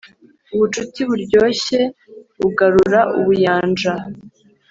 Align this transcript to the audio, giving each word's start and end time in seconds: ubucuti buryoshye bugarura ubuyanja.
ubucuti 0.53 0.99
buryoshye 1.09 1.79
bugarura 2.39 3.01
ubuyanja. 3.19 3.93